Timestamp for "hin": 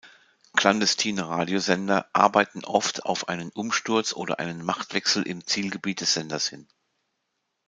6.47-6.67